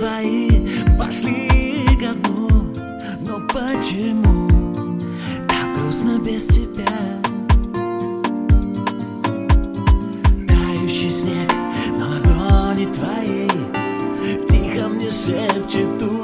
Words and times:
Твои 0.00 0.48
пошли 0.98 1.76
ко 2.00 2.14
дну. 2.14 2.72
Но 3.28 3.38
почему 3.48 4.48
так 5.46 5.76
грустно 5.76 6.18
без 6.24 6.46
тебя? 6.46 6.86
Тающий 10.48 11.10
снег 11.10 11.52
на 11.98 12.08
ладони 12.08 12.86
твоей. 12.86 13.50
Тихо 14.48 14.88
мне 14.88 15.10
шепчет 15.10 16.00
уйди 16.00 16.19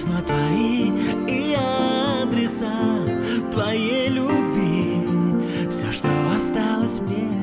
письма 0.00 0.22
твои 0.22 0.90
и 1.28 1.54
адреса 2.22 2.72
Твоей 3.52 4.08
любви. 4.08 5.68
Все, 5.68 5.92
что 5.92 6.08
осталось 6.34 7.00
мне 7.00 7.39